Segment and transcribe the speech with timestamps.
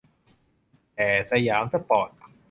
[0.95, 2.09] แต่ สยามสปอร์ต